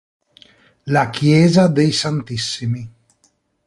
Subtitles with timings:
[0.87, 2.63] La Chiesa dei Ss.